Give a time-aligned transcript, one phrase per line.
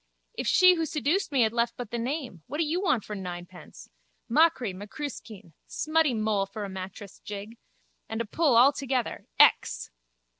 [0.33, 2.41] If she who seduced me had left but the name.
[2.47, 3.87] What do you want for ninepence?
[4.27, 5.53] Machree, macruiskeen.
[5.67, 7.59] Smutty Moll for a mattress jig.
[8.09, 9.27] And a pull all together.
[9.39, 9.91] _Ex!